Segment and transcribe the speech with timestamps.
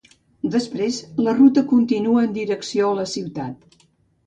[0.53, 0.97] Després,
[1.27, 3.81] la ruta continua en direcció a la ciutat.